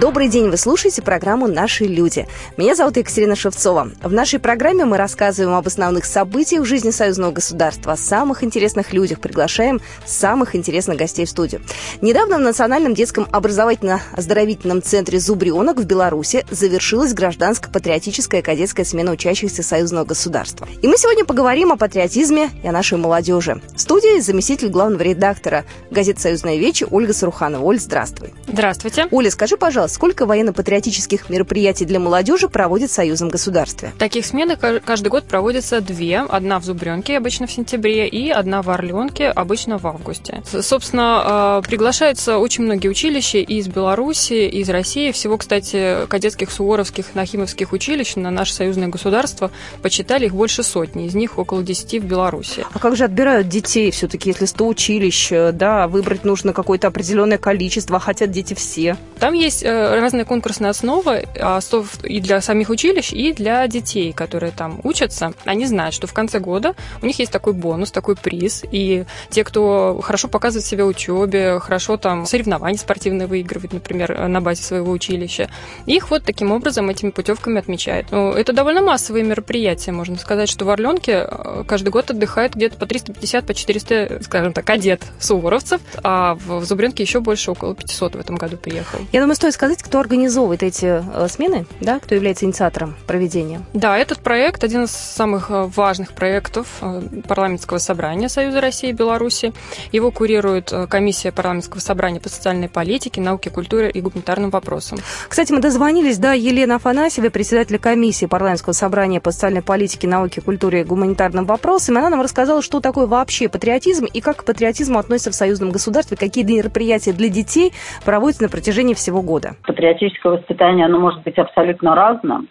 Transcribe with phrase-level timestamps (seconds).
[0.00, 2.26] Добрый день, вы слушаете программу «Наши люди».
[2.56, 3.90] Меня зовут Екатерина Шевцова.
[4.02, 8.94] В нашей программе мы рассказываем об основных событиях в жизни союзного государства, о самых интересных
[8.94, 11.60] людях, приглашаем самых интересных гостей в студию.
[12.00, 20.06] Недавно в Национальном детском образовательно-оздоровительном центре «Зубрионок» в Беларуси завершилась гражданско-патриотическая кадетская смена учащихся союзного
[20.06, 20.66] государства.
[20.80, 23.60] И мы сегодня поговорим о патриотизме и о нашей молодежи.
[23.76, 27.62] В студии заместитель главного редактора газеты «Союзная вечи» Ольга Саруханова.
[27.62, 28.32] Оль, здравствуй.
[28.48, 29.06] Здравствуйте.
[29.10, 33.92] Оля, скажи, пожалуйста, сколько военно-патриотических мероприятий для молодежи проводит Союзом государстве?
[33.98, 36.20] Таких смен каждый год проводится две.
[36.20, 40.42] Одна в Зубренке, обычно в сентябре, и одна в Орленке, обычно в августе.
[40.60, 45.12] Собственно, а, приглашаются очень многие училища из Беларуси, из России.
[45.12, 49.50] Всего, кстати, кадетских, суворовских, нахимовских училищ на наше союзное государство
[49.82, 51.06] почитали их больше сотни.
[51.06, 52.64] Из них около десяти в Беларуси.
[52.72, 57.96] А как же отбирают детей все-таки, если 100 училищ, да, выбрать нужно какое-то определенное количество,
[57.96, 58.96] а хотят дети все?
[59.18, 61.60] Там есть э, разные конкурсные основы а,
[62.04, 65.32] и для самих училищ, и для детей, которые там учатся.
[65.44, 69.44] Они знают, что в конце года у них есть такой бонус, такой приз, и те,
[69.44, 74.92] кто хорошо показывает себя в учебе, хорошо там соревнования спортивные выигрывает, например, на базе своего
[74.92, 75.50] училища,
[75.86, 78.08] их вот таким образом этими путевками отмечают.
[78.10, 82.76] Ну, это довольно массовые мероприятия, можно сказать, что в Орленке э, каждый год отдыхает где-то
[82.76, 88.16] по 350, по 400, скажем так, кадет суворовцев, а в Зубренке еще больше, около 500
[88.16, 88.98] в этом году приехал.
[89.12, 93.62] Я думаю, стоит сказать, кто организовывает эти э, смены, да, кто является инициатором проведения?
[93.72, 98.92] Да, этот проект один из самых э, важных проектов э, парламентского собрания Союза России и
[98.92, 99.52] Беларуси.
[99.92, 104.98] Его курирует комиссия парламентского собрания по социальной политике, науке, культуре и гуманитарным вопросам.
[105.28, 110.80] Кстати, мы дозвонились до Елены Афанасьевой, председателя комиссии парламентского собрания по социальной политике, науке, культуре
[110.80, 111.98] и гуманитарным вопросам.
[111.98, 116.16] Она нам рассказала, что такое вообще патриотизм и как к патриотизму относится в союзном государстве,
[116.16, 117.72] какие мероприятия для детей
[118.04, 122.48] проводятся на протяжении всего года патриотическое воспитание, оно может быть абсолютно разным.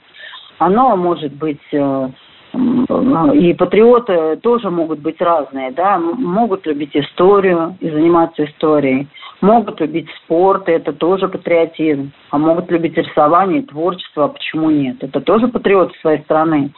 [0.57, 2.09] Оно может быть э,
[2.53, 9.07] и патриоты тоже могут быть разные, да, могут любить историю и заниматься историей,
[9.41, 14.71] могут любить спорт, и это тоже патриотизм, а могут любить рисование и творчество, а почему
[14.71, 14.97] нет?
[15.01, 16.71] Это тоже патриоты своей страны,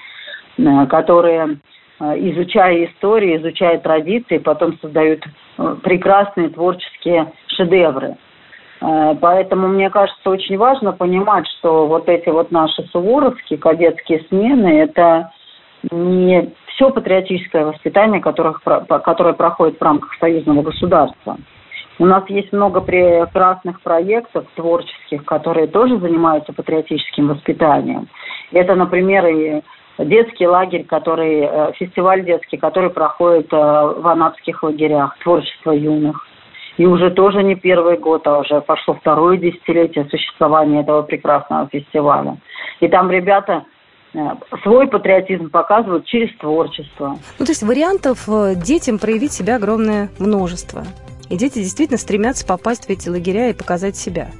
[0.57, 1.57] э, которые,
[2.01, 5.23] э, изучая историю, изучая традиции, потом создают
[5.83, 8.17] прекрасные творческие шедевры.
[8.81, 14.67] Э, поэтому, мне кажется, очень важно понимать, что вот эти вот наши суворовские кадетские смены–
[14.81, 15.31] это
[15.91, 21.37] не все патриотическое воспитание, которых, которое проходит в рамках союзного государства.
[21.99, 28.07] У нас есть много прекрасных проектов творческих, которые тоже занимаются патриотическим воспитанием.
[28.51, 29.61] Это, например, и
[29.99, 36.25] детский лагерь, который, э, фестиваль детский, который проходит э, в анапских лагерях, творчество юных.
[36.77, 42.37] И уже тоже не первый год, а уже пошло второе десятилетие существования этого прекрасного фестиваля.
[42.79, 43.65] И там ребята
[44.13, 44.19] э,
[44.63, 47.17] свой патриотизм показывают через творчество.
[47.39, 50.83] Ну, то есть вариантов э, детям проявить себя огромное множество.
[51.31, 54.31] И дети действительно стремятся попасть в эти лагеря и показать себя.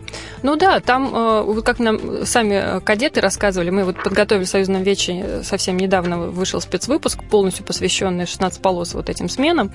[0.43, 5.41] Ну да, там, э, как нам сами кадеты рассказывали, мы вот подготовили в Союзном Вече
[5.43, 9.71] совсем недавно вышел спецвыпуск, полностью посвященный 16 полос вот этим сменам.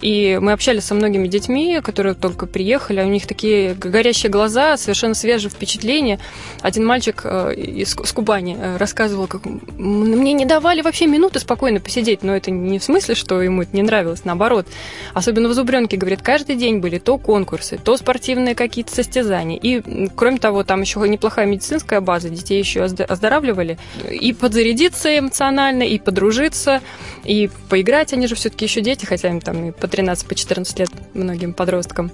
[0.00, 5.14] И мы общались со многими детьми, которые только приехали, у них такие горящие глаза, совершенно
[5.14, 6.20] свежие впечатления.
[6.60, 12.22] Один мальчик э, из Кубани э, рассказывал, как мне не давали вообще минуты спокойно посидеть,
[12.22, 14.68] но это не в смысле, что ему это не нравилось, наоборот.
[15.12, 19.58] Особенно в Зубренке, говорит, каждый день были то конкурсы, то спортивные какие-то состязания.
[19.58, 19.82] И
[20.14, 23.78] Кроме того, там еще неплохая медицинская база, детей еще оздоравливали.
[24.10, 26.80] И подзарядиться эмоционально, и подружиться,
[27.24, 28.12] и поиграть.
[28.12, 31.52] Они же все-таки еще дети, хотя им там и по 13, по 14 лет многим
[31.52, 32.10] подросткам.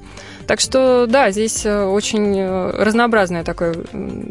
[0.46, 3.74] Так что, да, здесь э, очень э, разнообразный такой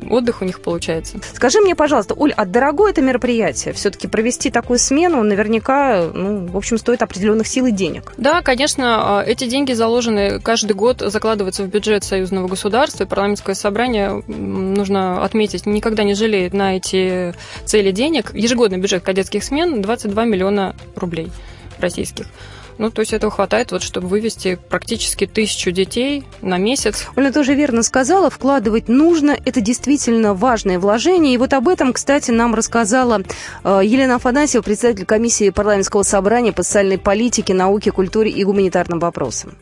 [0.09, 1.19] отдых у них получается.
[1.35, 3.75] Скажи мне, пожалуйста, Уль, а дорогое это мероприятие?
[3.75, 8.13] Все-таки провести такую смену наверняка, ну, в общем, стоит определенных сил и денег.
[8.17, 9.96] Да, конечно, а, эти деньги заложены
[10.43, 16.53] каждый год, закладываются в бюджет союзного государства, и парламентское собрание, нужно отметить, никогда не жалеет
[16.53, 17.33] на эти
[17.65, 18.33] цели денег.
[18.33, 21.31] Ежегодный бюджет кадетских смен 22 миллиона рублей
[21.79, 22.25] российских.
[22.77, 27.07] Ну, то есть этого хватает, вот, чтобы вывести практически тысячу детей на месяц.
[27.15, 31.33] Оля тоже верно сказала, вкладывать нужно, это действительно важное вложение.
[31.33, 33.21] И вот об этом, кстати, нам рассказала
[33.63, 39.57] э, Елена Афанасьева, председатель комиссии парламентского собрания по социальной политике, науке, культуре и гуманитарным вопросам.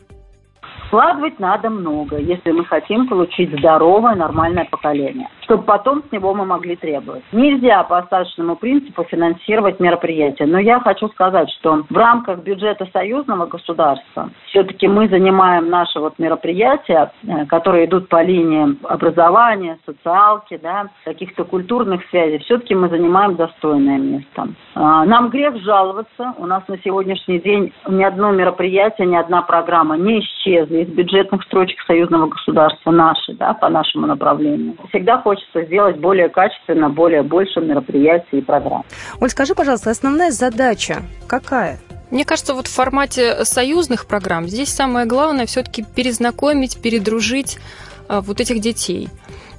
[0.86, 6.44] Вкладывать надо много, если мы хотим получить здоровое, нормальное поколение– чтобы потом с него мы
[6.44, 7.22] могли требовать.
[7.32, 10.44] Нельзя по остаточному принципу финансировать мероприятия.
[10.46, 16.18] Но я хочу сказать, что в рамках бюджета союзного государства все-таки мы занимаем наши вот
[16.18, 22.38] мероприятия, э, которые идут по линии образования, социалки, да, каких-то культурных связей.
[22.38, 24.48] Все-таки мы занимаем достойное место.
[24.74, 26.34] А, нам грех жаловаться.
[26.38, 31.42] У нас на сегодняшний день ни одно мероприятие, ни одна программа не исчезли из бюджетных
[31.44, 34.74] строчек союзного государства наши, да, по нашему направлению.
[34.88, 38.84] Всегда хочется сделать более качественно, более больше мероприятий и программ.
[39.20, 41.78] Оль, скажи, пожалуйста, основная задача какая?
[42.10, 47.58] Мне кажется, вот в формате союзных программ здесь самое главное все-таки перезнакомить, передружить
[48.08, 49.08] а, вот этих детей.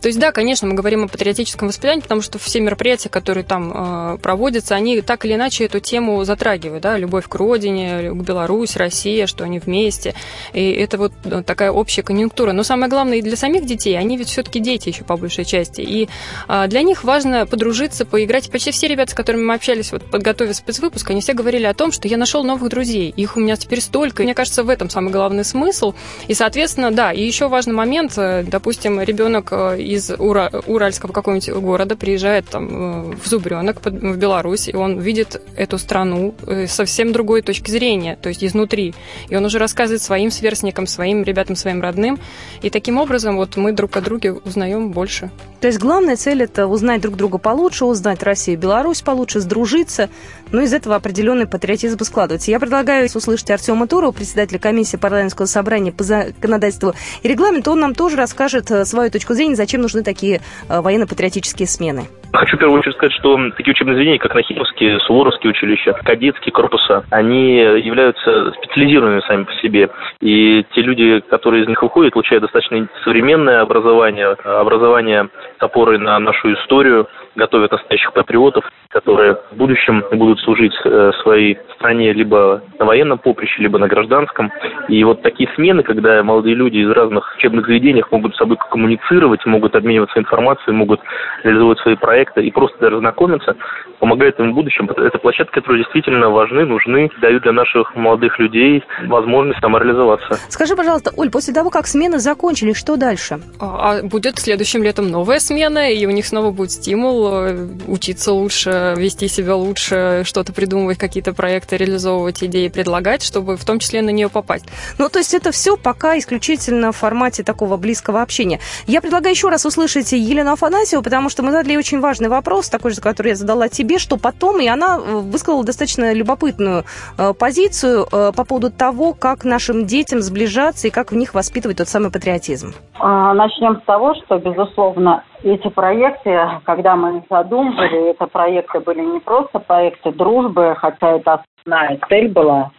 [0.02, 3.72] То есть, да, конечно, мы говорим о патриотическом воспитании, потому что все мероприятия, которые там
[3.74, 8.76] э, проводятся, они так или иначе эту тему затрагивают, да, любовь к родине, к Беларусь,
[8.76, 10.14] Россия, что они вместе.
[10.54, 12.52] И это вот э, такая общая конъюнктура.
[12.52, 15.82] Но самое главное и для самих детей, они ведь все-таки дети еще по большей части.
[15.82, 16.10] И
[16.48, 18.52] э, для них важно подружиться, поиграть.
[18.52, 21.92] Почти все ребята, с которыми мы общались, вот подготовив спецвыпуск, они все говорили о том,
[21.92, 23.14] что я нашел новых друзей.
[23.16, 24.24] Их у меня теперь столько.
[24.24, 25.94] Мне кажется, в этом самый главный смысл.
[26.28, 29.52] И, соответственно, да, и еще важный момент, э, допустим, ребенок
[29.88, 35.42] из Ура, Уральского какого-нибудь города приезжает там э, в Зубренок в Беларусь, и он видит
[35.56, 38.94] эту страну э, совсем другой точки зрения, то есть изнутри.
[39.30, 42.20] И он уже рассказывает своим сверстникам, своим ребятам, своим родным.
[42.62, 45.32] И таким образом вот мы друг о друге узнаем больше.
[45.62, 50.10] То есть главная цель это узнать друг друга получше, узнать Россию и Беларусь получше, сдружиться,
[50.52, 52.52] но из этого определенный патриотизм складывается.
[52.52, 56.94] Я предлагаю услышать Артема Турова, председателя комиссии парламентского собрания по законодательству
[57.24, 57.72] и регламенту.
[57.72, 62.08] Он нам тоже расскажет э, свою точку зрения, зачем нужны такие э, военно-патриотические смены.
[62.34, 67.06] Хочу в первую очередь сказать, что такие учебные заведения, как Нахимовские, Суворовские училища, кадетские корпуса,
[67.10, 69.90] они являются специализированными сами по себе.
[70.20, 75.30] И те люди, которые из них уходят, получают достаточно современное образование, образование
[75.60, 77.08] с опорой на нашу историю,
[77.38, 83.62] готовят настоящих патриотов, которые в будущем будут служить э, своей стране либо на военном поприще,
[83.62, 84.52] либо на гражданском.
[84.90, 89.46] И вот такие смены, когда молодые люди из разных учебных заведений могут с собой коммуницировать,
[89.46, 91.00] могут обмениваться информацией, могут
[91.44, 93.56] реализовывать свои проекты и просто даже знакомиться,
[94.00, 94.90] помогает им в будущем.
[94.90, 100.40] Это площадки, которые действительно важны, нужны, дают для наших молодых людей возможность самореализоваться.
[100.50, 103.40] Скажи, пожалуйста, Оль, после того, как смены закончились, что дальше?
[103.60, 108.34] А, а будет следующим летом новая смена, и у них снова будет стимул э, учиться
[108.34, 114.02] лучше, вести себя лучше, что-то придумывать, какие-то проекты реализовывать, идеи предлагать, чтобы в том числе
[114.02, 114.66] на нее попасть.
[114.98, 118.60] Ну, то есть это все пока исключительно в формате такого близкого общения.
[118.88, 122.92] Я предлагаю еще раз услышать Елену Афанасьеву, потому что мы задали очень важный вопрос, такой
[122.92, 126.86] же, который я задала тебе, что потом, и она э, высказала достаточно любопытную
[127.18, 131.78] э, позицию э, по поводу того, как нашим детям сближаться и как в них воспитывать
[131.78, 132.74] тот самый патриотизм.
[133.00, 139.02] А, начнем с того, что, безусловно, эти проекты, когда мы их задумывали, это проекты были
[139.02, 142.72] не просто проекты дружбы, хотя это основная цель была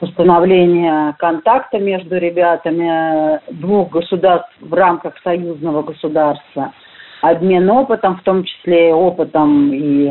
[0.00, 6.72] установление контакта между ребятами двух государств в рамках союзного государства,
[7.20, 10.10] обмен опытом, в том числе опытом и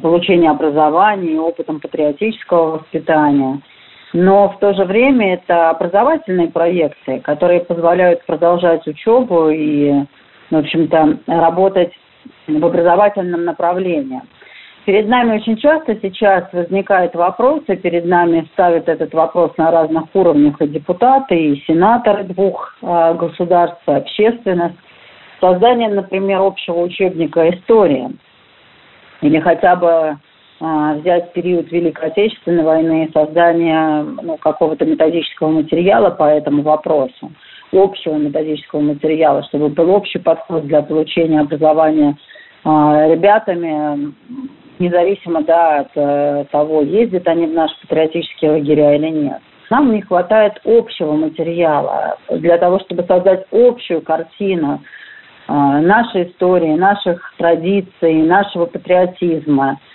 [0.00, 3.60] получения образования, и опытом патриотического воспитания.
[4.12, 10.04] Но в то же время это образовательные проекты, которые позволяют продолжать учебу и
[10.50, 11.92] в общем-то, работать
[12.46, 14.20] в образовательном направлении.
[14.86, 20.60] Перед нами очень часто сейчас возникают вопросы, перед нами ставят этот вопрос на разных уровнях
[20.60, 24.76] и депутаты, и сенаторы двух э, государств, и общественность.
[25.40, 28.08] Создание, например, общего учебника истории
[29.20, 30.16] или хотя бы
[30.60, 37.30] э, взять период Великой Отечественной войны и создание ну, какого-то методического материала по этому вопросу
[37.72, 42.16] общего методического материала, чтобы был общий подход для получения образования
[42.64, 44.12] а, ребятами,
[44.78, 49.38] независимо да, от э, того, ездят они в наши патриотические лагеря или нет.
[49.68, 54.80] Нам не хватает общего материала для того, чтобы создать общую картину
[55.48, 59.78] а, нашей истории, наших традиций, нашего патриотизма–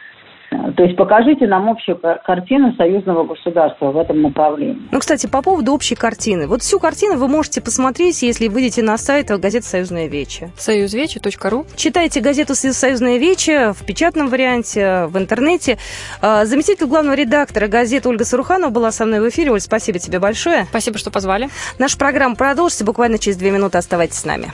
[0.75, 4.81] то есть покажите нам общую картину союзного государства в этом направлении.
[4.91, 6.47] Ну, кстати, по поводу общей картины.
[6.47, 10.50] Вот всю картину вы можете посмотреть, если выйдете на сайт газеты «Союзная Вече».
[10.57, 15.77] союзвече.ру Читайте газету «Союзная Вече» в печатном варианте, в интернете.
[16.21, 19.51] А, заместитель главного редактора газеты Ольга Саруханова была со мной в эфире.
[19.51, 20.65] Оль, спасибо тебе большое.
[20.65, 21.50] Спасибо, что позвали.
[21.79, 23.77] Наша программа продолжится буквально через две минуты.
[23.77, 24.51] Оставайтесь с нами.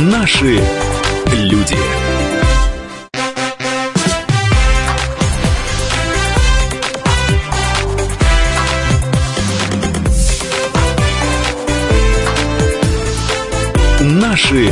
[0.00, 0.60] Наши
[1.32, 1.74] люди.
[14.00, 14.70] Наши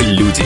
[0.00, 0.42] люди.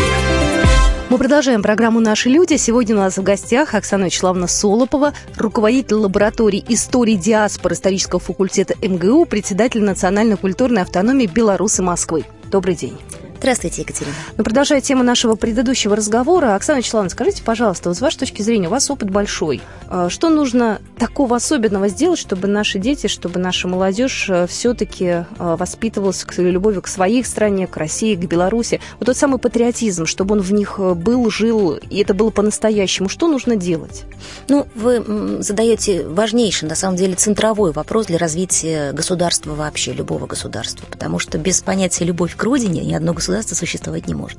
[1.09, 2.57] Мы продолжаем программу «Наши люди».
[2.57, 9.25] Сегодня у нас в гостях Оксана Вячеславовна Солопова, руководитель лаборатории истории диаспоры исторического факультета МГУ,
[9.26, 12.25] председатель Национальной культурной автономии Беларуси Москвы.
[12.50, 12.99] Добрый день.
[13.40, 14.14] Здравствуйте, Екатерина.
[14.37, 18.68] Ну, продолжая тему нашего предыдущего разговора, Оксана Вячеславовна, скажите, пожалуйста, вот с вашей точки зрения,
[18.68, 19.62] у вас опыт большой.
[19.88, 25.25] А что нужно такого особенного сделать, чтобы наши дети, чтобы наша молодежь э, все-таки э,
[25.38, 28.78] воспитывалась к любовью к своей стране, к России, к Беларуси?
[28.99, 33.09] Вот тот самый патриотизм, чтобы он в них э, был, жил, и это было по-настоящему.
[33.09, 34.04] Что нужно делать?
[34.49, 40.85] Ну, вы задаете важнейший, на самом деле, центровой вопрос для развития государства вообще, любого государства.
[40.90, 44.38] Потому что без понятия «любовь к родине» ни одно государство государства существовать не может.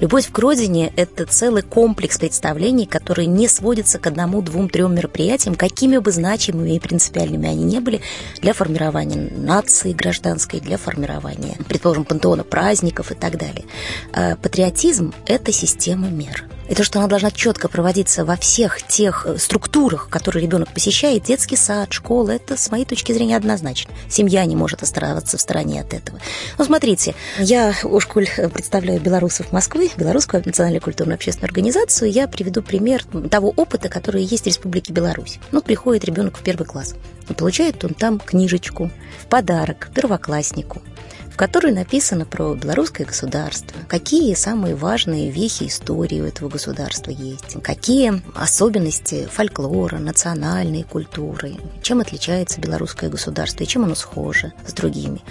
[0.00, 5.54] Любовь к родине– это целый комплекс представлений, которые не сводятся к одному, двум, трем мероприятиям,
[5.54, 8.00] какими бы значимыми и принципиальными они не были
[8.40, 13.64] для формирования нации гражданской, для формирования, предположим, пантеона праздников и так далее.
[14.12, 19.26] А патриотизм– это система мер– и то, что она должна четко проводиться во всех тех
[19.26, 23.92] э, структурах, которые ребенок посещает, детский сад, школа, это, с моей точки зрения, однозначно.
[24.08, 26.18] Семья не может оставаться в стороне от этого.
[26.58, 33.04] Ну, смотрите, я, Ушкуль, представляю белорусов Москвы, Белорусскую национальную культурную общественную организацию, я приведу пример
[33.30, 35.38] того опыта, который есть в Республике Беларусь.
[35.50, 36.94] Ну, приходит ребенок в первый класс,
[37.36, 38.90] получает он там книжечку
[39.20, 40.82] в подарок первокласснику
[41.32, 47.56] в которой написано про белорусское государство, какие самые важные вехи истории у этого государства есть,
[47.62, 55.22] какие особенности фольклора, национальной культуры, чем отличается белорусское государство и чем оно схоже с другими.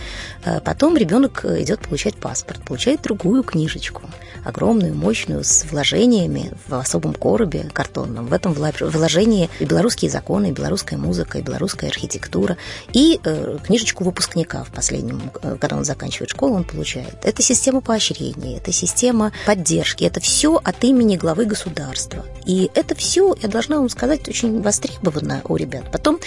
[0.43, 4.03] А потом ребенок идет получать паспорт, получает другую книжечку,
[4.43, 8.25] огромную, мощную, с вложениями в особом коробе картонном.
[8.25, 12.57] В этом вложении и белорусские законы, и белорусская музыка, и белорусская архитектура,
[12.93, 17.15] и э, книжечку выпускника в последнем, э, когда он заканчивает школу, он получает.
[17.23, 22.25] Это система поощрения, это система поддержки, это все от имени главы государства.
[22.45, 25.91] И это все, я должна вам сказать, очень востребовано у ребят.
[25.91, 26.19] Потом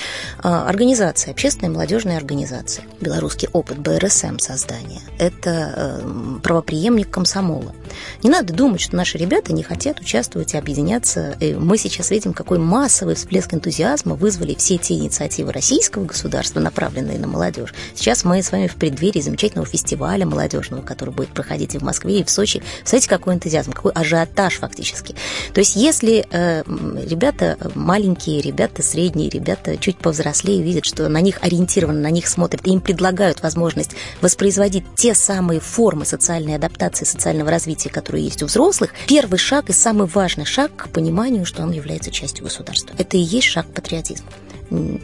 [0.43, 7.75] а, организация, общественная молодежная организация, белорусский опыт БРСМ создания, это э, правоприемник комсомола.
[8.23, 11.37] Не надо думать, что наши ребята не хотят участвовать и объединяться.
[11.41, 17.19] И мы сейчас видим, какой массовый всплеск энтузиазма вызвали все те инициативы российского государства, направленные
[17.19, 17.75] на молодежь.
[17.95, 21.83] Сейчас мы с вами в преддверии замечательного замечательного фестиваля молодежного, который будет проходить и в
[21.83, 22.63] Москве, и в Сочи.
[22.85, 25.15] Смотрите, какой энтузиазм, какой ажиотаж фактически.
[25.53, 26.63] То есть если э,
[27.09, 32.67] ребята маленькие, ребята средние, ребята чуть повзрослее видят, что на них ориентированы, на них смотрят,
[32.67, 38.47] и им предлагают возможность воспроизводить те самые формы социальной адаптации, социального развития, которые есть у
[38.47, 42.95] взрослых, первый шаг и самый важный шаг к пониманию, что он является частью государства.
[42.99, 44.29] Это и есть шаг патриотизма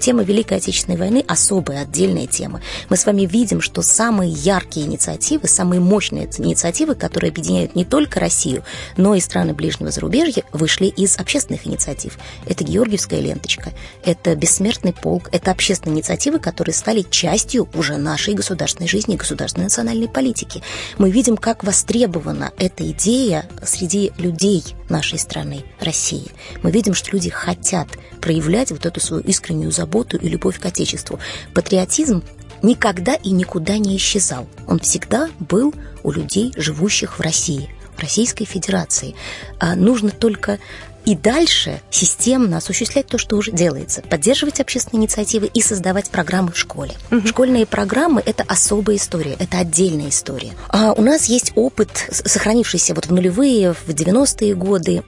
[0.01, 2.61] тема Великой Отечественной войны особая, отдельная тема.
[2.89, 8.21] Мы с вами видим, что самые яркие инициативы, самые мощные инициативы, которые объединяют не только
[8.21, 8.65] Россию,
[8.97, 12.19] но и страны ближнего зарубежья, вышли из общественных инициатив.
[12.47, 13.73] Это Георгиевская ленточка,
[14.05, 20.09] это Бессмертный полк, это общественные инициативы, которые стали частью уже нашей государственной жизни, государственной национальной
[20.09, 20.63] политики.
[20.99, 26.31] Мы видим, как востребована эта идея среди людей нашей страны, России.
[26.63, 27.89] Мы видим, что люди хотят
[28.21, 31.19] проявлять вот эту свою искреннюю заботу и любовь к Отечеству.
[31.55, 32.23] Патриотизм
[32.63, 34.47] никогда и никуда не исчезал.
[34.67, 39.15] Он всегда был у людей, живущих в России, в Российской Федерации.
[39.59, 40.59] А нужно только
[41.05, 44.03] и дальше системно осуществлять то, что уже делается.
[44.03, 46.93] Поддерживать общественные инициативы и создавать программы в школе.
[47.11, 47.27] Угу.
[47.27, 50.53] Школьные программы– это особая история, это отдельная история.
[50.69, 55.03] А у нас есть опыт, сохранившийся вот в нулевые, в 90-е годы,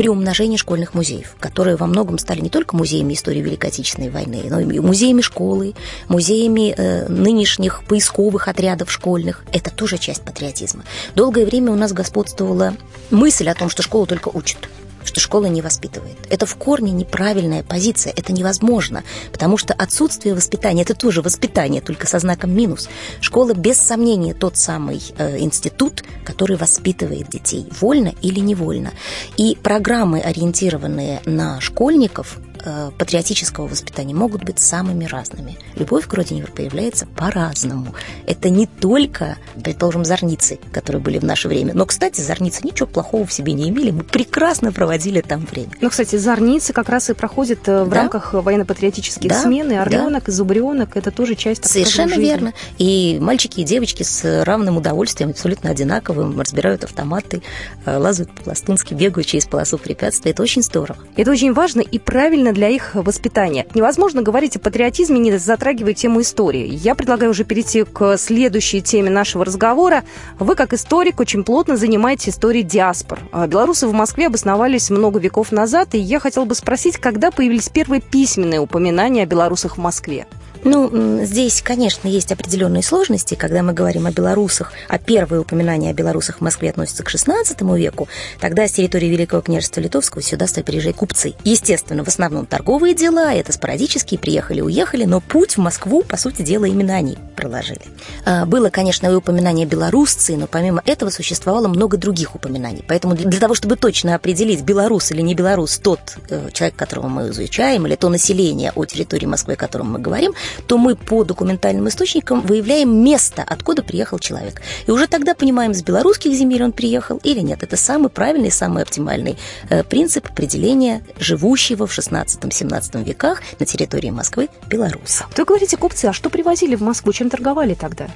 [0.00, 4.44] при умножении школьных музеев, которые во многом стали не только музеями истории Великой Отечественной войны,
[4.48, 5.74] но и музеями школы,
[6.08, 9.44] музеями э, нынешних поисковых отрядов школьных.
[9.52, 10.84] Это тоже часть патриотизма.
[11.14, 12.74] Долгое время у нас господствовала
[13.10, 14.70] мысль о том, что школа только учит
[15.04, 16.16] что школа не воспитывает.
[16.30, 19.02] Это в корне неправильная позиция, это невозможно,
[19.32, 22.88] потому что отсутствие воспитания– это тоже воспитание, только со знаком минус.
[23.20, 28.92] Школа, без сомнения, тот самый э, институт, который воспитывает детей, вольно или невольно.
[29.36, 35.56] И программы, ориентированные на школьников, Э, патриотического воспитания могут быть самыми разными.
[35.76, 37.94] Любовь к родине проявляется по-разному.
[38.26, 41.72] Это не только, предположим, зорницы, которые были в наше время.
[41.74, 43.90] Но, кстати, зорницы ничего плохого в себе не имели.
[43.90, 45.70] Мы прекрасно проводили там время.
[45.80, 47.96] Ну, кстати, зорницы как раз и проходят э, в да?
[47.96, 49.42] рамках военно-патриотических да?
[49.42, 49.72] смен.
[49.72, 50.32] И орленок, да.
[50.32, 52.22] и зубренок– это тоже часть Совершенно жизни.
[52.22, 52.52] верно.
[52.78, 57.42] И мальчики и девочки с равным удовольствием, абсолютно одинаковым, разбирают автоматы,
[57.86, 60.32] э, лазают по-пластунски, бегают через полосу препятствий.
[60.32, 60.98] Это очень здорово.
[61.16, 63.66] Это очень важно и правильно актуальны для их воспитания.
[63.74, 66.68] Невозможно говорить о патриотизме, не затрагивая тему истории.
[66.68, 70.04] Я предлагаю уже перейти к следующей теме нашего разговора.
[70.38, 73.20] Вы, как историк, очень плотно занимаетесь историей диаспор.
[73.32, 77.68] А белорусы в Москве обосновались много веков назад, и я хотела бы спросить, когда появились
[77.68, 80.26] первые письменные упоминания о белорусах в Москве?
[80.62, 85.94] Ну, здесь, конечно, есть определенные сложности, когда мы говорим о белорусах, а первые упоминания о
[85.94, 88.08] белорусах в Москве относятся к XVI веку,
[88.40, 91.34] тогда с территории Великого княжества Литовского сюда стали приезжать купцы.
[91.44, 96.66] Естественно, в основном торговые дела, это спорадические, приехали-уехали, но путь в Москву, по сути дела,
[96.66, 97.80] именно они проложили.
[98.26, 102.84] А, было, конечно, и упоминание белорусцы, но помимо этого существовало много других упоминаний.
[102.86, 107.30] Поэтому для того, чтобы точно определить, белорус или не белорус, тот э, человек, которого мы
[107.30, 110.34] изучаем, или то население о территории Москвы, о котором мы говорим,
[110.66, 114.62] то мы по документальным источникам выявляем место, откуда приехал человек.
[114.86, 117.62] И уже тогда понимаем, с белорусских земель он приехал или нет.
[117.62, 119.36] Это самый правильный, самый оптимальный
[119.68, 125.26] э, принцип определения живущего в 16-17 веках на территории Москвы белоруса.
[125.36, 127.12] Вы говорите, купцы, а что привозили в Москву?
[127.12, 128.08] Чем торговали тогда?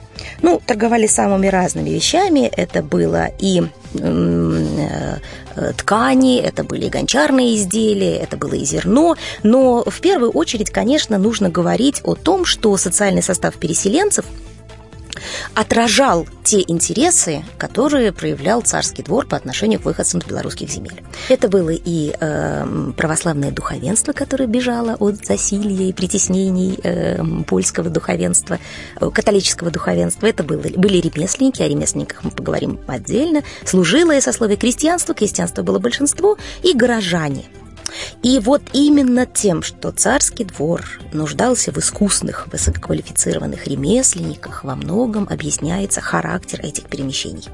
[0.42, 2.46] Ну, торговали самыми разными вещами.
[2.46, 3.62] Это было и
[3.94, 5.16] э,
[5.76, 9.16] ткани, это были и гончарные изделия, это было и зерно.
[9.42, 14.24] Но в первую очередь, конечно, нужно говорить о том, что социальный состав переселенцев–
[15.54, 21.02] отражал те интересы, которые проявлял царский двор по отношению к выходцам с белорусских земель.
[21.28, 28.58] Это было и э, православное духовенство, которое бежало от засилья и притеснений э, польского духовенства,
[29.00, 30.26] э, католического духовенства.
[30.26, 36.36] Это было, были ремесленники, о ремесленниках мы поговорим отдельно, служилое сословие крестьянства, крестьянство было большинство,
[36.62, 37.44] и горожане–
[38.22, 40.82] и вот именно тем, что царский двор
[41.12, 47.44] нуждался в искусных, высококвалифицированных ремесленниках, во многом объясняется характер этих перемещений.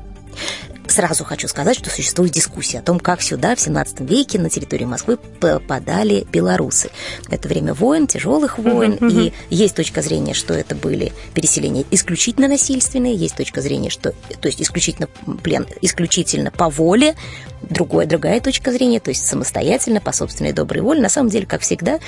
[0.90, 4.86] Сразу хочу сказать, что существует дискуссия о том, как сюда в 17 веке на территории
[4.86, 6.90] Москвы попадали белорусы.
[7.30, 9.32] Это время войн, тяжелых войн, uh-huh, uh-huh.
[9.50, 14.48] и есть точка зрения, что это были переселения исключительно насильственные, есть точка зрения, что, то
[14.48, 15.06] есть исключительно
[15.44, 17.14] плен, исключительно по воле,
[17.62, 21.00] другая, другая точка зрения, то есть самостоятельно, по собственной доброй воле.
[21.00, 22.00] На самом деле, как всегда,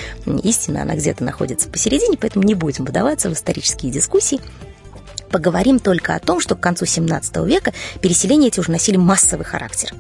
[0.43, 4.41] истина, она где-то находится посередине, поэтому не будем выдаваться в исторические дискуссии
[5.33, 9.93] поговорим только о том, что к концу 17 века переселения эти уже носили массовый характер.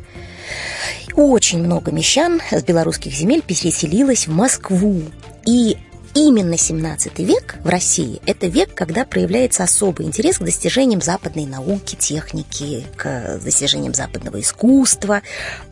[1.14, 5.02] Очень много мещан с белорусских земель переселилось в Москву.
[5.44, 5.76] И
[6.14, 11.96] именно 17 век в России– это век, когда проявляется особый интерес к достижениям западной науки,
[11.96, 15.22] техники, к достижениям западного искусства.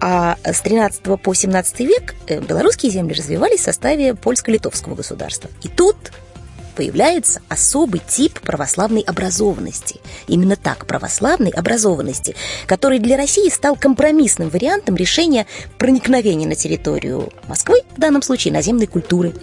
[0.00, 5.50] А с 13 по 17 век э, белорусские земли развивались в составе польско-литовского государства.
[5.62, 5.96] И тут
[6.80, 10.00] появляется особый тип православной образованности.
[10.28, 17.82] Именно так, православной образованности, который для России стал компромиссным вариантом решения проникновения на территорию Москвы,
[17.94, 19.34] в данном случае наземной культуры.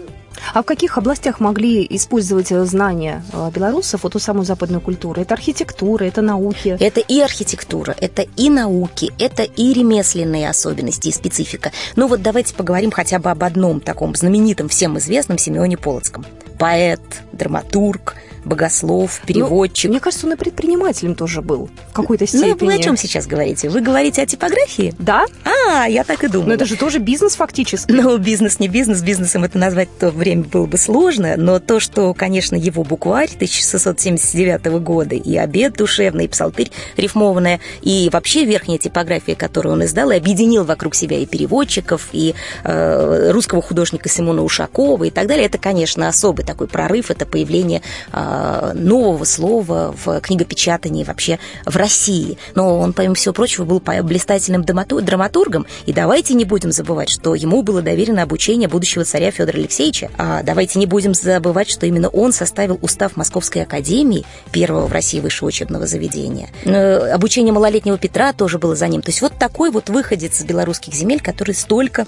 [0.56, 5.22] А в каких областях могли использовать знания э, белорусов, вот ту самую западную культуру?
[5.22, 6.76] Это архитектура, это науки?
[6.80, 11.72] Это и архитектура, это и науки, это и ремесленные особенности и специфика.
[11.96, 16.26] Ну вот давайте поговорим хотя бы об одном таком знаменитом, всем известном Симеоне Полоцком.
[16.58, 18.16] Поэт, драматург,
[18.48, 19.86] богослов, ну, переводчик.
[19.86, 22.56] Ну, мне кажется, он и предпринимателем тоже был в какой-то степени.
[22.60, 23.70] Ну, вы о чем сейчас говорите?
[23.70, 24.94] Вы говорите о типографии?
[24.98, 25.26] Да.
[25.44, 26.50] А, я так и думала.
[26.50, 27.92] Но это же тоже бизнес фактически.
[27.92, 31.80] Ну, бизнес не бизнес, бизнесом это назвать в то время было бы сложно, но то,
[31.80, 38.78] что, конечно, его букварь 1679 года и обед душевный, и псалтырь рифмованная, и вообще верхняя
[38.78, 42.34] типография, которую он издал, и объединил вокруг себя и переводчиков, и
[42.64, 47.82] э, русского художника Симона Ушакова и так далее, это, конечно, особый такой прорыв, это появление
[48.14, 48.37] э, Э,
[48.74, 52.38] нового слова в книгопечатании вообще в России.
[52.56, 55.66] Но он, помимо всего прочего, был блистательным драматургом.
[55.86, 60.10] И давайте не будем забывать, что ему было доверено обучение будущего царя Федора Алексеевича.
[60.18, 65.20] А давайте не будем забывать, что именно он составил устав Московской академии, первого в России
[65.20, 66.50] высшего учебного заведения.
[66.66, 69.02] Э, обучение малолетнего Петра тоже было за ним.
[69.02, 72.06] То есть вот такой вот выходец из белорусских земель, который столько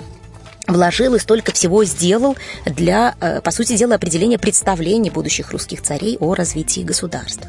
[0.70, 6.18] вложил и столько всего сделал для, э, по сути дела, определения представлений будущих русских царей
[6.20, 7.48] о развитии государства.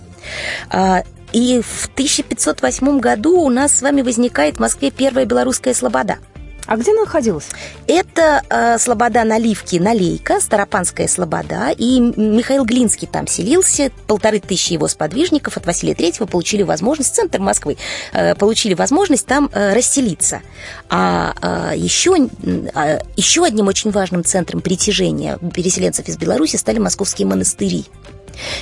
[0.71, 1.03] А,
[1.33, 6.19] и в 1508 году у нас с вами возникает в Москве первая белорусская слобода–
[6.71, 7.49] а где она находилась?
[7.89, 14.87] Это э, слобода Наливки, Налейка, Старопанская слобода, и Михаил Глинский там селился, полторы тысячи его
[14.87, 17.77] сподвижников от Василия Третьего получили возможность, центр Москвы,
[18.13, 20.43] э, получили возможность там э, расселиться.
[20.89, 27.27] А э, еще, э, еще одним очень важным центром притяжения переселенцев из Беларуси стали московские
[27.27, 27.87] монастыри.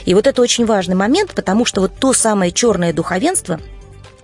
[0.06, 3.60] И вот это очень важный момент, потому что вот то самое черное духовенство–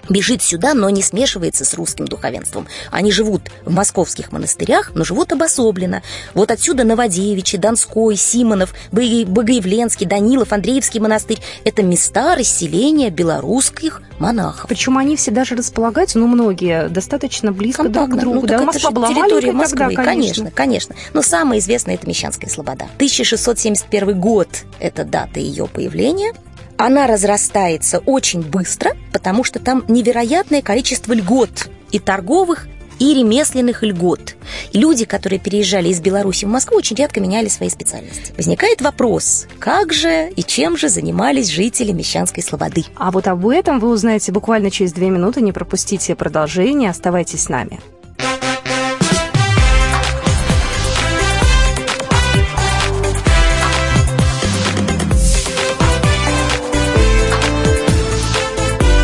[0.09, 2.67] бежит сюда, но не смешивается с русским духовенством.
[2.91, 6.03] Они живут в московских монастырях, но живут обособленно.
[6.35, 14.69] Вот отсюда Новодевичий, Донской, Симонов, Богоявленский, Данилов, Андреевский монастырь– это места расселения белорусских монахов.
[14.69, 18.17] Причем они все даже располагаются, ну, многие, достаточно близко Компактно.
[18.17, 18.41] друг к другу.
[18.43, 20.95] Ну, да, Москва была территория Москвы, тогда, конечно, конечно.
[21.13, 22.85] Но самое известное– это Мещанская Слобода.
[22.97, 24.49] 1671 год–
[24.81, 26.33] это дата ее появления–
[26.77, 32.67] она разрастается очень быстро, потому что там невероятное количество льгот и торговых,
[32.99, 34.37] и ремесленных льгот.
[34.73, 38.33] И люди, которые переезжали из Беларуси в Москву, очень редко меняли свои специальности.
[38.37, 42.85] Возникает вопрос, как же и чем же занимались жители Мещанской Слободы?
[42.97, 45.41] А вот об этом вы узнаете буквально через две минуты.
[45.41, 47.81] Не пропустите продолжение, оставайтесь с нами.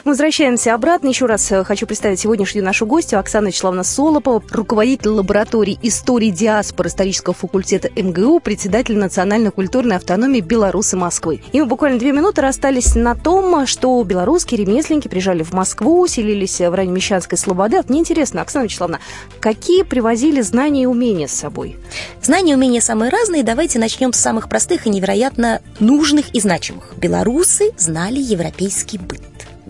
[0.00, 1.08] Итак, мы возвращаемся обратно.
[1.08, 6.88] Еще раз э, хочу представить сегодняшнюю нашу гостью Оксану Вячеславовна Солопова, руководитель лаборатории истории диаспоры
[6.88, 11.42] исторического факультета МГУ, председатель национально-культурной автономии Беларуси Москвы.
[11.52, 16.58] И мы буквально две минуты расстались на том, что белорусские ремесленники приезжали в Москву, селились
[16.60, 17.82] в районе Мещанской Слободы.
[17.88, 19.00] Мне интересно, Оксана Вячеславовна,
[19.38, 21.76] какие привозили знания и умения с собой?
[22.22, 23.42] Знания и умения самые разные.
[23.42, 26.94] Давайте начнем с самых простых и невероятно нужных и значимых.
[26.96, 29.20] Белорусы знали европейский быт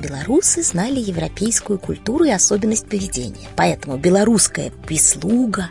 [0.01, 3.49] белорусы знали европейскую культуру и особенность поведения.
[3.57, 5.71] Поэтому белорусская прислуга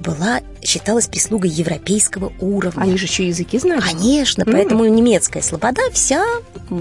[0.00, 2.82] была, считалась прислугой европейского уровня.
[2.82, 3.80] Они же еще языки знали?
[3.80, 4.52] Конечно, mm.
[4.52, 6.24] поэтому немецкая слобода вся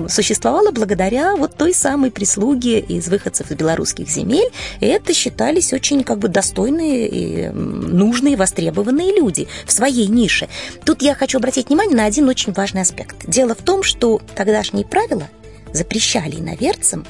[0.09, 4.49] существовала благодаря вот той самой прислуге из выходцев из белорусских земель.
[4.79, 10.49] И это считались очень как бы достойные, и нужные, востребованные люди в своей нише.
[10.85, 13.15] Тут я хочу обратить внимание на один очень важный аспект.
[13.27, 15.29] Дело в том, что тогдашние правила–
[15.73, 17.05] запрещали иноверцам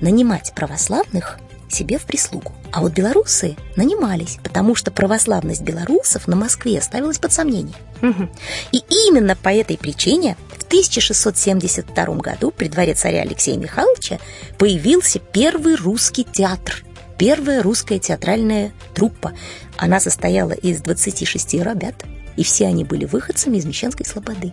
[0.00, 2.52] нанимать православных себе в прислугу.
[2.72, 7.76] А вот белорусы нанимались, потому что православность белорусов на Москве ставилась под сомнение.
[8.02, 8.28] Угу.
[8.72, 14.18] И именно по этой причине в 1672 году при дворе царя Алексея Михайловича
[14.58, 16.84] появился первый русский театр,
[17.18, 19.32] первая русская театральная труппа.
[19.76, 21.94] Она состояла из 26 ребят,
[22.36, 24.52] и все они были выходцами из Мещанской Слободы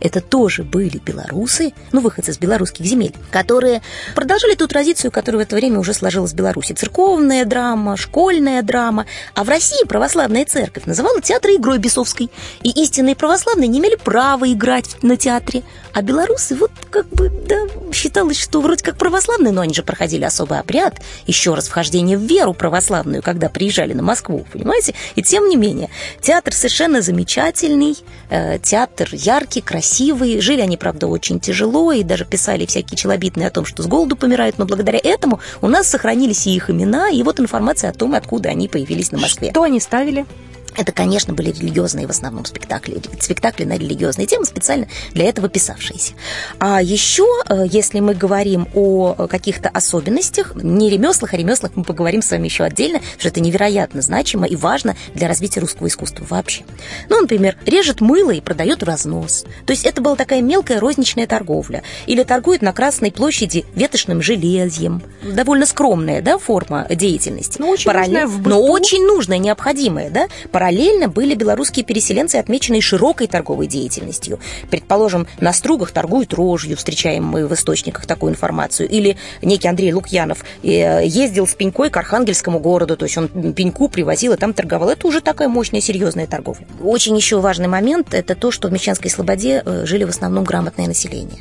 [0.00, 3.82] это тоже были белорусы, ну, выходцы из белорусских земель, которые
[4.14, 6.72] продолжали ту традицию, которая в это время уже сложилась в Беларуси.
[6.72, 9.06] Церковная драма, школьная драма.
[9.34, 12.30] А в России православная церковь называла театр игрой бесовской.
[12.62, 15.62] И истинные православные не имели права играть на театре.
[15.92, 20.24] А белорусы вот как бы, да, считалось, что вроде как православные, но они же проходили
[20.24, 24.94] особый обряд, еще раз вхождение в веру православную, когда приезжали на Москву, понимаете?
[25.16, 27.96] И тем не менее, театр совершенно замечательный,
[28.30, 29.87] э, театр яркий, красивый.
[29.96, 34.16] Жили они, правда, очень тяжело, и даже писали всякие челобитные о том, что с голоду
[34.16, 38.14] помирают, но благодаря этому у нас сохранились и их имена, и вот информация о том,
[38.14, 39.50] откуда они появились на Москве.
[39.50, 40.26] Что они ставили?
[40.76, 46.12] Это, конечно, были религиозные в основном спектакли, спектакли на религиозные темы, специально для этого писавшиеся.
[46.58, 52.22] А еще, э, если мы говорим о каких-то особенностях, не ремеслах, а ремеслах мы поговорим
[52.22, 56.26] с вами еще отдельно, потому что это невероятно значимо и важно для развития русского искусства
[56.28, 56.64] вообще.
[57.08, 59.44] Ну, например, режет мыло и продает разнос.
[59.66, 61.82] То есть это была такая мелкая розничная торговля.
[62.06, 65.02] Или торгует на Красной площади ветошным железьем.
[65.22, 67.60] Довольно скромная да, форма деятельности.
[67.60, 68.22] Но очень Параллель...
[68.22, 70.10] нужная в Но очень нужная, необходимая.
[70.10, 70.28] Да?
[70.58, 74.40] Параллельно были белорусские переселенцы, отмеченные широкой торговой деятельностью.
[74.68, 78.88] Предположим, на стругах торгуют рожью, встречаем мы в источниках такую информацию.
[78.88, 83.88] Или некий Андрей Лукьянов э, ездил с пенькой к Архангельскому городу, то есть он пеньку
[83.88, 84.90] привозил и там торговал.
[84.90, 86.66] Это уже такая мощная, серьезная торговля.
[86.82, 90.88] Очень еще важный момент– это то, что в Мещанской Слободе э, жили в основном грамотное
[90.88, 91.38] население.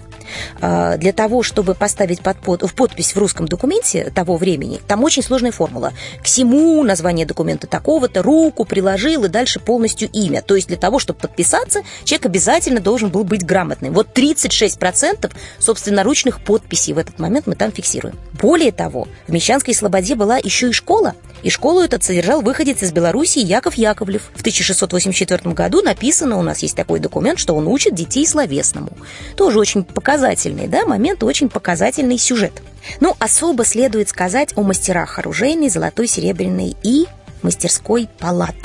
[0.62, 5.04] А, для того, чтобы поставить под под, в подпись в русском документе того времени, там
[5.04, 5.94] очень сложная формула.
[6.22, 8.66] К всему название документа такого-то, руку
[9.08, 10.42] приложил, и дальше полностью имя.
[10.42, 13.94] То есть для того, чтобы подписаться, человек обязательно должен был быть грамотным.
[13.94, 18.18] Вот 36% собственноручных подписей в этот момент мы там фиксируем.
[18.34, 22.92] Более того, в Мещанской Слободе была еще и школа, и школу этот содержал выходец из
[22.92, 24.32] Белоруссии Яков Яковлев.
[24.36, 28.92] В 1684 году написано, у нас есть такой документ, что он учит детей словесному.
[29.36, 32.54] Тоже очень показательный, да, момент, очень показательный сюжет.
[33.00, 37.06] Ну, особо следует сказать о мастерах оружейной, золотой, серебряной и
[37.42, 38.56] мастерской палат.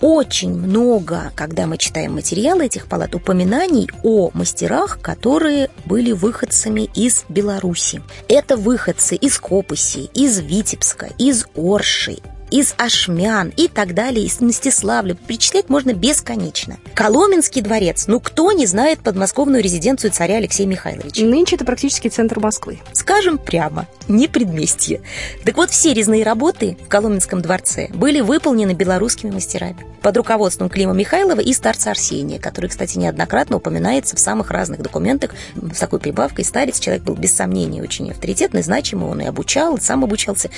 [0.00, 7.24] Очень много, когда мы читаем материалы этих палат, упоминаний о мастерах, которые были выходцами из
[7.28, 8.02] Беларуси.
[8.28, 12.18] Это выходцы из Копоси, из Витебска, из Орши,
[12.50, 15.14] из Ашмян и так далее, из Мстиславля.
[15.14, 16.78] Перечислять можно бесконечно.
[16.94, 18.06] Коломенский дворец.
[18.06, 21.24] Ну, кто не знает подмосковную резиденцию царя Алексея Михайловича?
[21.24, 22.80] Нынче это практически центр Москвы.
[22.92, 25.00] Скажем прямо, не предместье.
[25.44, 30.92] Так вот, все резные работы в Коломенском дворце были выполнены белорусскими мастерами под руководством Клима
[30.92, 35.32] Михайлова и старца Арсения, который, кстати, неоднократно упоминается в самых разных документах
[35.74, 36.44] с такой прибавкой.
[36.44, 40.50] Старец человек был без сомнения очень авторитетный, значимый, он и обучал, и сам обучался.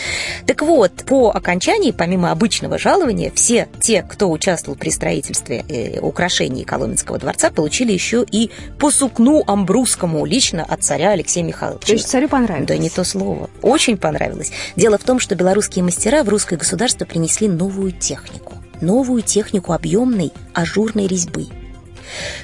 [0.46, 6.64] Так вот, по окончании, помимо обычного жалования, все те, кто участвовал при строительстве э, украшений
[6.64, 11.87] Коломенского дворца, получили еще и по сукну амбрусскому лично от царя Алексея Михайловича.
[11.87, 12.69] То есть царю понравилось?
[12.69, 13.49] Да не то слово.
[13.62, 14.53] Очень понравилось.
[14.77, 20.33] Дело в том, что белорусские мастера в русское государство принесли новую технику новую технику объемной
[20.55, 21.47] ажурной резьбы.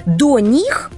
[0.07, 0.90] До них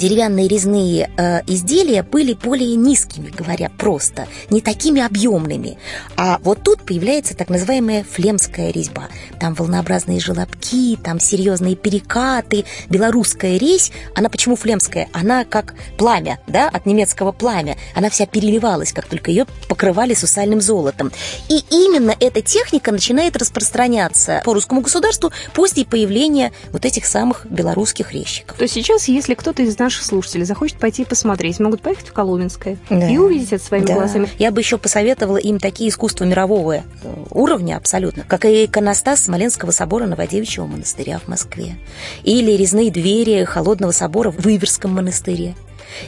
[0.00, 5.78] деревянные резные э, изделия были более низкими, говоря просто, не такими объемными.
[6.16, 9.08] А вот тут появляется так называемая флемская резьба.
[9.38, 13.92] Там волнообразные желобки, там серьезные перекаты, белорусская резь.
[14.14, 15.08] Она почему флемская?
[15.12, 17.76] Она как пламя, да, от немецкого пламя.
[17.94, 21.12] Она вся переливалась, как только ее покрывали сусальным золотом.
[21.50, 28.14] И именно эта техника начинает распространяться по русскому государству после появления вот этих самых белорусских
[28.14, 28.56] резчиков.
[28.56, 33.08] То сейчас, если кто-то из наших слушателей захочет пойти посмотреть, могут поехать в Коломенское да.
[33.08, 33.94] и увидеть это своими да.
[33.94, 34.28] глазами.
[34.38, 36.82] Я бы еще посоветовала им такие искусства мирового э,
[37.30, 41.76] уровня абсолютно, как и иконостас Смоленского собора Новодевичьего монастыря в Москве,
[42.22, 45.54] или резные двери Холодного собора в Иверском монастыре,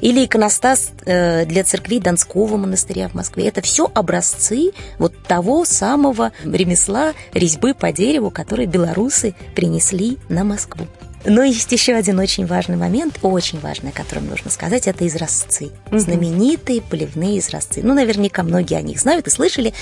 [0.01, 3.49] или иконостас э, для церквей Донского монастыря в Москве.
[3.49, 10.87] Это все образцы вот того самого ремесла резьбы по дереву, который белорусы принесли на Москву.
[11.25, 15.71] Но есть еще один очень важный момент, очень важный, о котором нужно сказать, это изразцы.
[15.91, 15.99] Угу.
[15.99, 17.81] Знаменитые поливные изразцы.
[17.83, 19.73] Ну, наверняка многие о них знают и слышали.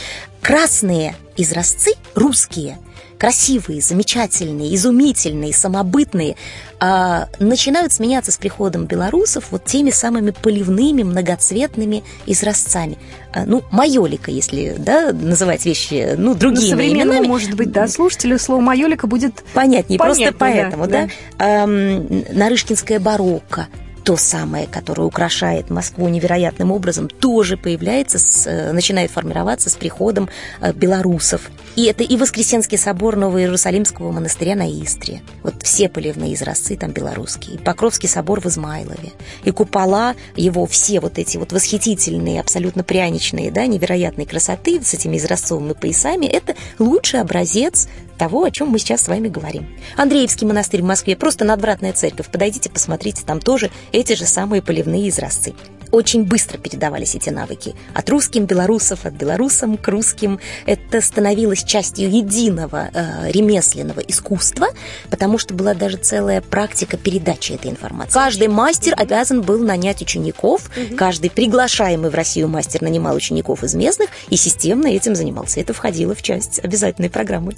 [0.43, 2.79] Красные изразцы, русские,
[3.21, 6.37] красивые, замечательные, изумительные, самобытные,
[6.81, 12.97] а, начинают сменяться с приходом белорусов вот теми самыми поливными, многоцветными изразцами.
[13.35, 17.27] А, ну, майолика, если да, называть вещи, ну, другими ну, именами.
[17.27, 21.03] может быть, да, слушателю слово майолика будет понятнее, понятнее просто поэтому, да.
[21.03, 21.09] да.
[21.37, 21.65] да.
[21.65, 23.69] А, Нарышкинская барокко,
[24.11, 30.29] то самое, которое украшает Москву невероятным образом, тоже появляется, с, э, начинает формироваться с приходом
[30.61, 31.49] э, белорусов.
[31.77, 35.23] И это и Воскресенский собор Новоиерусалимского монастыря на Истре.
[35.45, 37.55] Вот все поливные изразцы там белорусские.
[37.55, 39.13] И Покровский собор в Измайлове.
[39.45, 45.19] И купола его, все вот эти вот восхитительные, абсолютно пряничные, да, невероятной красоты с этими
[45.19, 47.87] изразцовыми поясами, это лучший образец
[48.21, 49.67] того, о чем мы сейчас с вами говорим.
[49.97, 52.29] Андреевский монастырь в Москве, просто надвратная церковь.
[52.31, 55.55] Подойдите, посмотрите, там тоже эти же самые поливные изразцы
[55.91, 57.75] очень быстро передавались эти навыки.
[57.95, 60.39] От русским белорусов, от белорусам к русским.
[60.67, 64.69] Это становилось частью единого э, ремесленного искусства,
[65.11, 68.13] потому что была даже целая практика передачи этой информации.
[68.13, 70.97] Каждый мастер обязан был нанять учеников, угу.
[70.97, 75.61] каждый приглашаемый в Россию мастер нанимал учеников из местных и системно этим занимался.
[75.61, 77.55] Это входило в часть обязательной программы.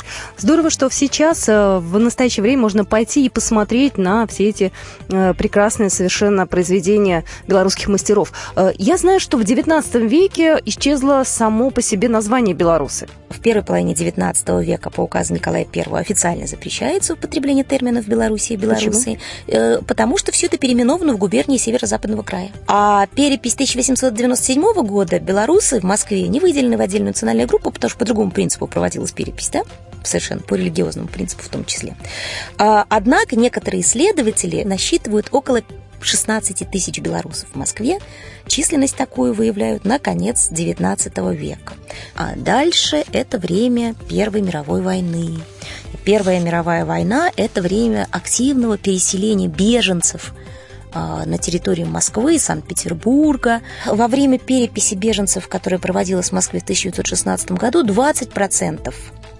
[0.52, 4.70] Здорово, что сейчас э, в настоящее время можно пойти и посмотреть на все эти
[5.08, 8.34] э, прекрасные совершенно произведения белорусских мастеров.
[8.54, 13.08] Э, я знаю, что в XIX веке исчезло само по себе название белорусы.
[13.30, 18.56] В первой половине XIX века по указу Николая I официально запрещается употребление терминов Белоруссии и
[18.58, 19.82] Белоруссии, Почему?
[19.84, 22.50] Потому что все это переименовано в губернии Северо-Западного края.
[22.66, 27.98] А перепись 1897 года белорусы в Москве не выделены в отдельную национальную группу, потому что
[27.98, 29.62] по другому принципу проводилась перепись, да?
[30.06, 31.96] Совершенно по религиозному принципу в том числе.
[32.58, 35.62] А, однако некоторые исследователи насчитывают около
[36.04, 37.98] 16 тысяч белорусов в Москве.
[38.46, 41.74] Численность такую выявляют на конец XIX века.
[42.16, 45.38] А дальше это время Первой мировой войны.
[46.04, 50.34] Первая мировая война– это время активного переселения беженцев
[50.92, 53.62] а, на территорию Москвы и Санкт-Петербурга.
[53.86, 58.92] Во время переписи беженцев, которая проводилась в Москве в 1916 году, 20%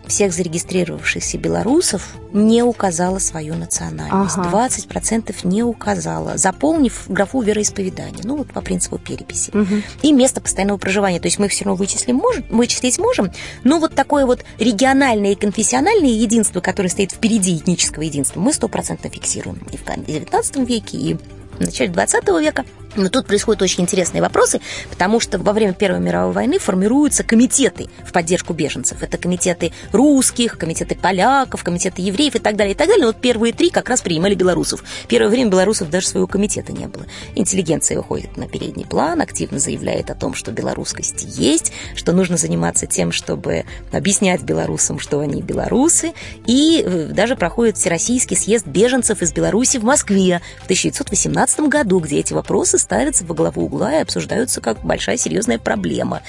[0.07, 4.37] всех зарегистрировавшихся белорусов не указала свою национальность.
[4.37, 4.69] Ага.
[4.69, 9.51] 20% не указала, заполнив графу вероисповедания, ну вот по принципу переписи.
[9.51, 9.83] Угу.
[10.03, 11.21] И место постоянного проживания.
[11.21, 13.31] То есть мы их все равно вычислим, можем, вычислить можем,
[13.65, 19.11] но вот такое вот региональное и конфессиональное единство, которое стоит впереди этнического единства, мы стопроцентно
[19.11, 21.17] фиксируем и в XIX веке, и
[21.63, 22.65] в начале 20 века.
[22.97, 27.89] Но тут происходят очень интересные вопросы, потому что во время Первой мировой войны формируются комитеты
[28.07, 29.03] в поддержку беженцев.
[29.03, 33.07] Это комитеты русских, комитеты поляков, комитеты евреев и так далее, и так далее.
[33.07, 34.85] Но вот первые три как раз принимали белорусов.
[35.09, 37.07] Первое время белорусов даже своего комитета не было.
[37.35, 42.87] Интеллигенция выходит на передний план, активно заявляет о том, что белорусскость есть, что нужно заниматься
[42.87, 46.13] тем, чтобы объяснять белорусам, что они белорусы.
[46.47, 52.19] И э, даже проходит Всероссийский съезд беженцев из Беларуси в Москве в 1918 году, где
[52.19, 56.23] эти вопросы ставятся во главу угла и обсуждаются как большая серьезная проблема.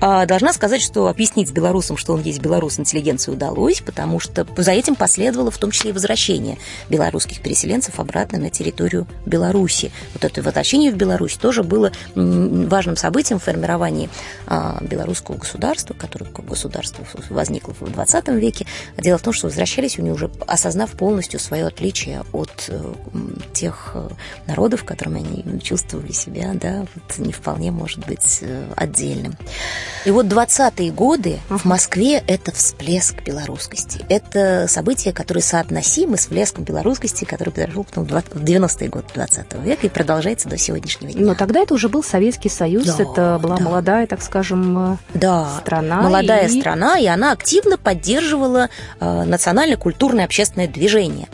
[0.00, 4.72] А, должна сказать, что объяснить белорусам, что он есть белорус, интеллигенции удалось, потому что за
[4.72, 9.90] этим последовало в том числе и возвращение белорусских переселенцев обратно на территорию Беларуси.
[10.14, 14.08] Вот это возвращение в Беларусь тоже было важным событием в формировании
[14.46, 18.66] а, белорусского государства, которое как государство возникло в 20 веке.
[18.96, 22.92] Дело в том, что возвращались они уже осознав полностью свое отличие от э,
[23.52, 23.96] тех
[24.58, 29.34] э, народов, которыми они чувствовали себя, да, вот не вполне, может быть, э, отдельным.
[30.04, 34.04] И вот 20-е годы в Москве это всплеск белорусскости.
[34.08, 39.86] Это событие, которое соотносимо с всплеском белорусскости, который произошел потом в 90-е годы 20 века
[39.86, 41.24] и продолжается до сегодняшнего дня.
[41.24, 43.64] Но тогда это уже был Советский Союз, да, это была да.
[43.64, 46.02] молодая, так скажем, э, да, страна.
[46.02, 46.60] Молодая и...
[46.60, 48.68] страна, и она активно поддерживала
[49.00, 51.28] э, национально-культурное общественное движение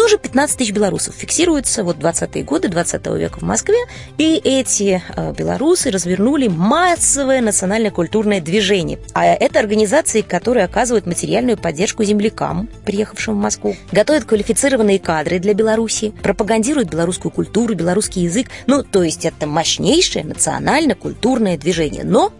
[0.00, 3.76] тоже 15 тысяч белорусов фиксируется вот 20-е годы 20 века в Москве,
[4.16, 8.98] и эти э, белорусы развернули массовое национально-культурное движение.
[9.12, 15.52] А это организации, которые оказывают материальную поддержку землякам, приехавшим в Москву, готовят квалифицированные кадры для
[15.52, 18.46] Беларуси, пропагандируют белорусскую культуру, белорусский язык.
[18.66, 22.04] Ну, то есть это мощнейшее национально-культурное движение.
[22.04, 22.32] Но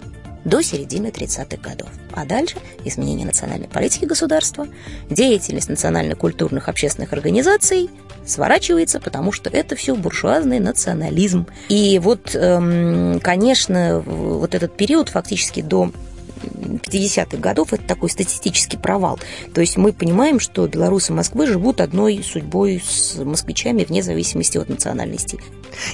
[0.46, 1.90] до середины 30-х годов.
[2.12, 4.66] А дальше изменение национальной политики государства,
[5.08, 7.90] деятельность национально-культурных общественных организаций
[8.26, 11.46] сворачивается, потому что это все буржуазный национализм.
[11.68, 15.92] И вот, эм, конечно, вот этот период фактически до
[16.42, 19.18] 50-х годов это такой статистический провал.
[19.54, 24.68] То есть мы понимаем, что белорусы Москвы живут одной судьбой с москвичами вне зависимости от
[24.68, 25.38] национальности.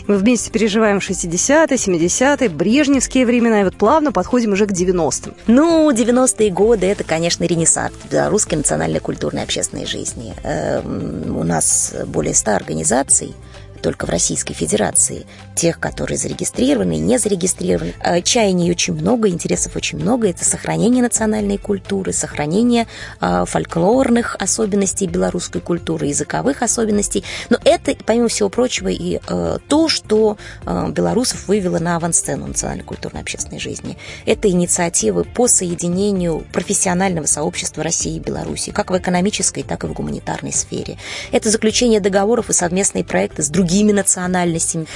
[0.07, 5.35] Мы вместе переживаем 60-е, 70-е, брежневские времена, и вот плавно подходим уже к 90-м.
[5.47, 10.35] Ну, 90-е годы– это, конечно, ренессанс белорусской национальной культурной общественной жизни.
[10.43, 13.35] Эм, у нас более 100 организаций,
[13.81, 17.95] только в Российской Федерации, тех, которые зарегистрированы и не зарегистрированы.
[18.01, 20.29] А, чаяний очень много, интересов очень много.
[20.29, 22.87] Это сохранение национальной культуры, сохранение
[23.21, 27.25] э, фольклорных особенностей белорусской культуры, языковых особенностей.
[27.51, 33.21] Но это, помимо всего прочего, и э, то, что э, белорусов вывело на авансцену национально-культурной
[33.21, 33.97] общественной жизни.
[34.25, 39.93] Это инициативы по соединению профессионального сообщества России и Беларуси, как в экономической, так и в
[39.93, 40.99] гуманитарной сфере.
[41.33, 44.87] Это заключение договоров и совместные проекты с другими другими национальностями.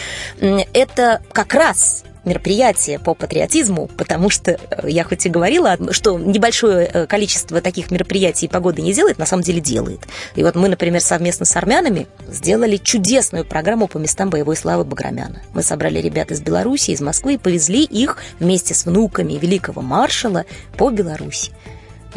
[0.40, 6.86] Это как раз мероприятие по патриотизму, потому что э, я хоть и говорила, что небольшое
[6.86, 10.00] э, количество таких мероприятий погоды не делает, на самом деле делает.
[10.36, 15.40] И вот мы, например, совместно с армянами сделали чудесную программу по местам боевой славы Баграмяна.
[15.54, 20.44] Мы собрали ребят из Беларуси, из Москвы и повезли их вместе с внуками великого маршала
[20.76, 21.52] по Беларуси.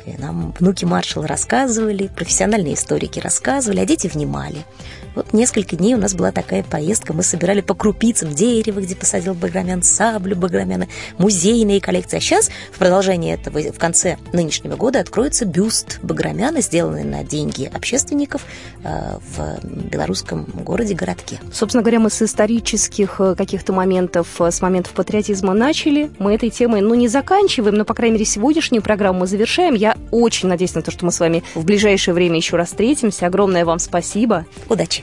[0.05, 4.65] И нам внуки маршала рассказывали, профессиональные историки рассказывали, а дети внимали.
[5.15, 7.13] Вот несколько дней у нас была такая поездка.
[7.13, 12.17] Мы собирали по крупицам дерево, где посадил Баграмян, саблю Баграмяна, музейные коллекции.
[12.17, 17.69] А сейчас, в продолжении этого, в конце нынешнего года, откроется бюст Баграмяна, сделанный на деньги
[17.73, 18.45] общественников
[18.83, 21.39] э, в белорусском городе-городке.
[21.51, 26.11] Собственно говоря, мы с исторических э, каких-то моментов, э, с моментов патриотизма начали.
[26.19, 29.75] Мы этой темой, ну, не заканчиваем, но, по крайней мере, сегодняшнюю программу мы завершаем.
[29.75, 33.27] Я очень надеюсь на то, что мы с вами в ближайшее время еще раз встретимся.
[33.27, 34.45] Огромное вам спасибо.
[34.69, 35.02] Удачи!